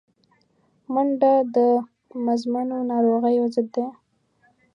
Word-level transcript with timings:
منډه 0.93 1.33
د 1.55 1.57
مزمنو 2.25 2.77
ناروغیو 2.91 3.45
ضد 3.53 3.67
ده 3.75 3.85